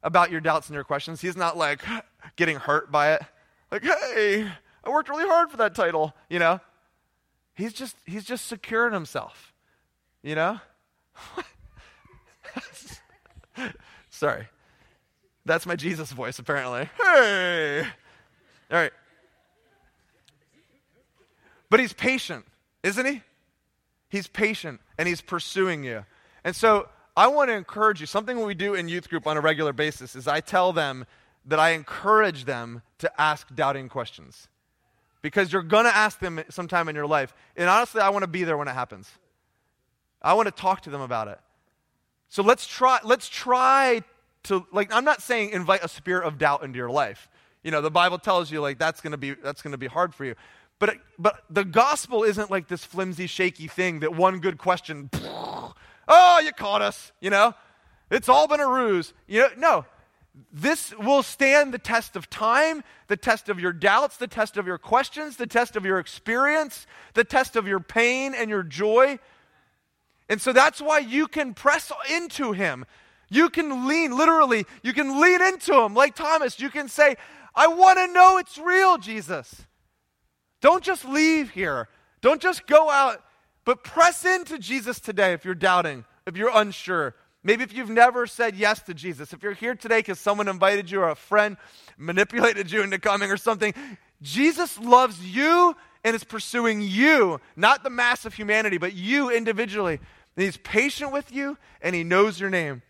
[0.02, 1.20] about your doubts and your questions.
[1.20, 1.82] He's not like
[2.36, 3.22] getting hurt by it.
[3.70, 4.48] Like, hey,
[4.84, 6.60] I worked really hard for that title, you know?
[7.54, 9.52] He's just he's just secure in himself.
[10.22, 10.60] You know?
[14.10, 14.46] Sorry.
[15.44, 16.88] That's my Jesus voice, apparently.
[16.96, 17.80] Hey!
[18.70, 18.92] All right.
[21.70, 22.44] But he's patient,
[22.82, 23.22] isn't he?
[24.08, 26.04] He's patient and he's pursuing you.
[26.46, 28.06] And so I want to encourage you.
[28.06, 31.04] Something we do in youth group on a regular basis is I tell them
[31.44, 34.46] that I encourage them to ask doubting questions.
[35.22, 37.34] Because you're going to ask them sometime in your life.
[37.56, 39.10] And honestly, I want to be there when it happens.
[40.22, 41.40] I want to talk to them about it.
[42.28, 44.04] So let's try let's try
[44.44, 47.28] to like I'm not saying invite a spirit of doubt into your life.
[47.64, 49.88] You know, the Bible tells you like that's going to be that's going to be
[49.88, 50.36] hard for you.
[50.78, 55.10] But but the gospel isn't like this flimsy shaky thing that one good question
[56.08, 57.54] oh, you caught us, you know?
[58.10, 59.12] It's all been a ruse.
[59.26, 59.84] You know, no.
[60.52, 64.66] This will stand the test of time, the test of your doubts, the test of
[64.66, 69.18] your questions, the test of your experience, the test of your pain and your joy.
[70.28, 72.84] And so that's why you can press into him.
[73.30, 76.60] You can lean, literally, you can lean into him like Thomas.
[76.60, 77.16] You can say,
[77.54, 79.66] I want to know it's real, Jesus.
[80.60, 81.88] Don't just leave here.
[82.20, 83.22] Don't just go out
[83.66, 87.14] but press into Jesus today if you're doubting, if you're unsure.
[87.42, 90.90] Maybe if you've never said yes to Jesus, if you're here today because someone invited
[90.90, 91.56] you or a friend
[91.98, 93.74] manipulated you into coming or something,
[94.22, 100.00] Jesus loves you and is pursuing you, not the mass of humanity, but you individually.
[100.36, 102.82] And he's patient with you and he knows your name.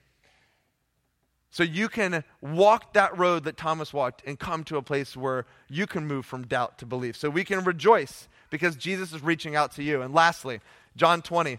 [1.57, 5.47] So you can walk that road that Thomas walked and come to a place where
[5.71, 7.17] you can move from doubt to belief.
[7.17, 10.03] So we can rejoice because Jesus is reaching out to you.
[10.03, 10.61] And lastly,
[10.99, 11.59] John 20.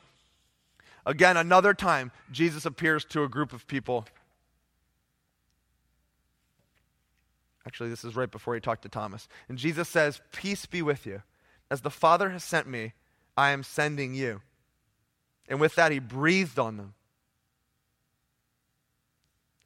[1.08, 4.06] Again, another time, Jesus appears to a group of people.
[7.66, 9.28] Actually, this is right before he talked to Thomas.
[9.50, 11.24] And Jesus says, Peace be with you.
[11.72, 12.94] As the Father has sent me,
[13.36, 14.42] I am sending you.
[15.50, 16.94] And with that, he breathed on them.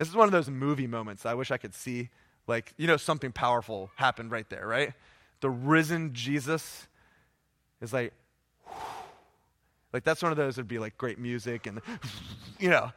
[0.02, 2.10] This is one of those movie moments I wish I could see.
[2.48, 4.94] Like, you know, something powerful happened right there, right?
[5.42, 6.88] The risen Jesus
[7.82, 8.12] is like,
[9.94, 11.82] like that's one of those that'd be like great music and,
[12.60, 12.92] you know,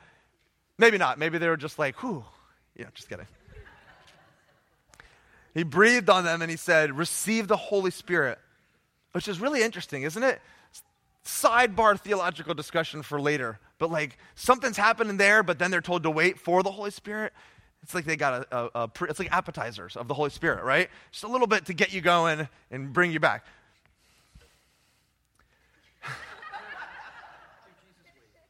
[0.79, 1.19] maybe not.
[1.19, 2.25] Maybe they were just like, whew,
[2.75, 3.27] yeah, just kidding.
[5.53, 8.38] He breathed on them and he said, receive the Holy Spirit,
[9.12, 10.40] which is really interesting, isn't it?
[11.23, 16.11] Sidebar theological discussion for later, but like something's happening there, but then they're told to
[16.11, 17.35] wait for the Holy Spirit.
[17.83, 20.89] It's like they got a, a, a, it's like appetizers of the Holy Spirit, right?
[21.12, 23.45] Just a little bit to get you going and bring you back.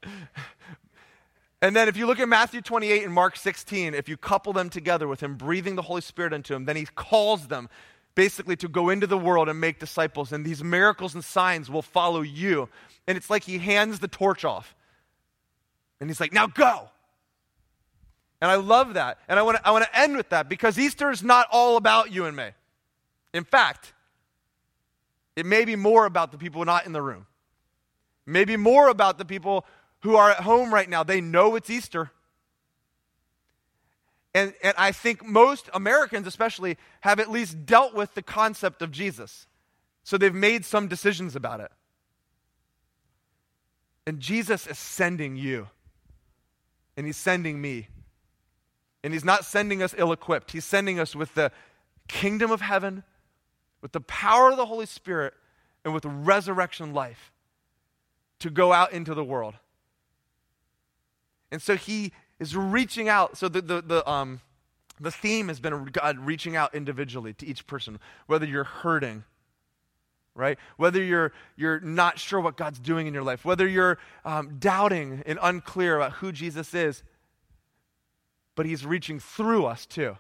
[1.63, 4.69] And then if you look at Matthew 28 and Mark 16, if you couple them
[4.69, 7.71] together with him breathing the Holy Spirit into him, then he calls them
[8.15, 10.31] basically to go into the world and make disciples.
[10.31, 12.69] And these miracles and signs will follow you.
[13.07, 14.75] And it's like he hands the torch off.
[16.01, 16.89] And he's like, now go.
[18.41, 19.19] And I love that.
[19.29, 21.77] And I want to I want to end with that because Easter is not all
[21.77, 22.49] about you and me.
[23.33, 23.95] In fact,
[25.37, 27.27] it may be more about the people not in the room.
[28.27, 29.65] Maybe more about the people
[30.01, 32.11] who are at home right now, they know it's Easter.
[34.35, 38.91] And, and I think most Americans, especially, have at least dealt with the concept of
[38.91, 39.47] Jesus.
[40.03, 41.71] So they've made some decisions about it.
[44.07, 45.69] And Jesus is sending you,
[46.97, 47.89] and He's sending me.
[49.03, 51.53] And He's not sending us ill equipped, He's sending us with the
[52.09, 53.03] kingdom of heaven,
[53.81, 55.35] with the power of the Holy Spirit,
[55.85, 57.33] and with resurrection life
[58.39, 59.55] to go out into the world.
[61.51, 63.37] And so He is reaching out.
[63.37, 64.41] So the, the, the, um,
[65.01, 69.25] the theme has been God reaching out individually to each person, whether you're hurting
[70.35, 70.59] right?
[70.77, 75.23] Whether you're, you're not sure what God's doing in your life, whether you're um, doubting
[75.27, 77.03] and unclear about who Jesus is,
[78.55, 80.17] but He's reaching through us too.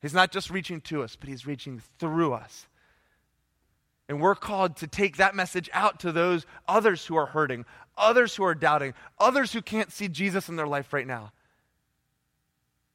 [0.00, 2.66] He's not just reaching to us, but He's reaching through us.
[4.08, 7.64] And we're called to take that message out to those others who are hurting,
[7.96, 11.32] others who are doubting, others who can't see Jesus in their life right now.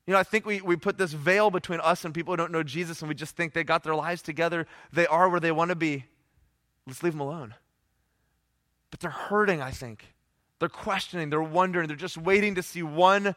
[0.09, 2.51] You know, I think we, we put this veil between us and people who don't
[2.51, 4.65] know Jesus, and we just think they got their lives together.
[4.91, 6.05] They are where they want to be.
[6.87, 7.53] Let's leave them alone.
[8.89, 10.15] But they're hurting, I think.
[10.57, 13.35] They're questioning, they're wondering, they're just waiting to see one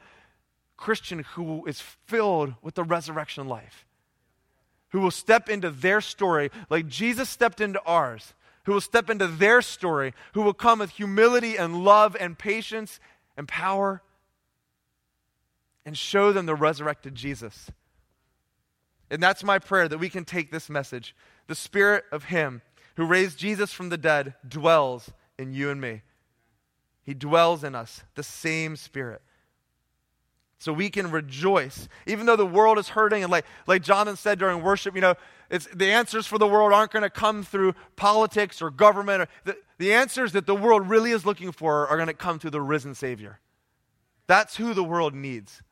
[0.78, 3.84] Christian who is filled with the resurrection life,
[4.92, 8.32] who will step into their story like Jesus stepped into ours,
[8.64, 12.98] who will step into their story, who will come with humility and love and patience
[13.36, 14.00] and power
[15.84, 17.70] and show them the resurrected Jesus.
[19.10, 21.14] And that's my prayer that we can take this message.
[21.46, 22.62] The Spirit of Him
[22.96, 26.02] who raised Jesus from the dead dwells in you and me.
[27.04, 29.22] He dwells in us, the same Spirit.
[30.58, 33.24] So we can rejoice, even though the world is hurting.
[33.24, 35.14] And like, like Jonathan said during worship, you know,
[35.50, 39.22] it's, the answers for the world aren't going to come through politics or government.
[39.22, 42.38] Or the, the answers that the world really is looking for are going to come
[42.38, 43.40] through the risen Savior.
[44.28, 45.62] That's who the world needs.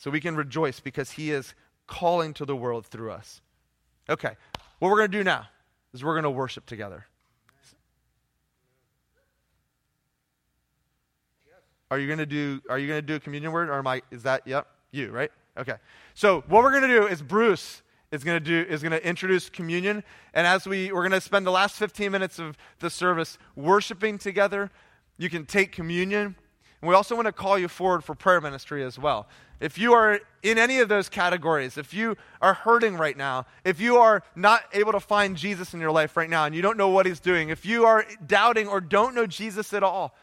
[0.00, 1.54] So we can rejoice because he is
[1.86, 3.42] calling to the world through us.
[4.08, 4.30] Okay,
[4.78, 5.46] what we're going to do now
[5.92, 7.04] is we're going to worship together.
[11.90, 13.86] Are you going to do are you going to do a communion word or am
[13.86, 15.30] I is that yep, you, right?
[15.58, 15.74] Okay.
[16.14, 19.06] So, what we're going to do is Bruce is going to do is going to
[19.06, 22.88] introduce communion and as we we're going to spend the last 15 minutes of the
[22.88, 24.70] service worshiping together,
[25.18, 26.36] you can take communion.
[26.80, 29.28] And we also want to call you forward for prayer ministry as well.
[29.60, 33.78] If you are in any of those categories, if you are hurting right now, if
[33.78, 36.78] you are not able to find Jesus in your life right now and you don't
[36.78, 40.14] know what he's doing, if you are doubting or don't know Jesus at all,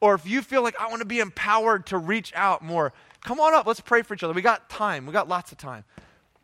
[0.00, 3.38] or if you feel like I want to be empowered to reach out more, come
[3.38, 3.66] on up.
[3.66, 4.32] Let's pray for each other.
[4.32, 5.06] We got time.
[5.06, 5.84] We got lots of time.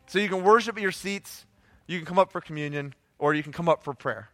[0.06, 1.46] So you can worship at your seats,
[1.86, 4.28] you can come up for communion, or you can come up for prayer.